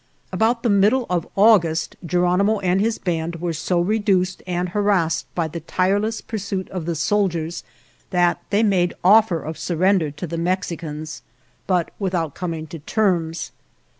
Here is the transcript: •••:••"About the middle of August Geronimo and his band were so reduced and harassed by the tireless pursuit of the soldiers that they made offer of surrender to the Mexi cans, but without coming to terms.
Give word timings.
•••:••"About 0.33 0.63
the 0.63 0.69
middle 0.71 1.05
of 1.11 1.27
August 1.35 1.95
Geronimo 2.03 2.57
and 2.61 2.81
his 2.81 2.97
band 2.97 3.35
were 3.35 3.53
so 3.53 3.79
reduced 3.79 4.41
and 4.47 4.69
harassed 4.69 5.27
by 5.35 5.47
the 5.47 5.59
tireless 5.59 6.21
pursuit 6.21 6.67
of 6.71 6.85
the 6.87 6.95
soldiers 6.95 7.63
that 8.09 8.41
they 8.49 8.63
made 8.63 8.95
offer 9.03 9.39
of 9.43 9.59
surrender 9.59 10.09
to 10.09 10.25
the 10.25 10.37
Mexi 10.37 10.79
cans, 10.79 11.21
but 11.67 11.91
without 11.99 12.33
coming 12.33 12.65
to 12.65 12.79
terms. 12.79 13.51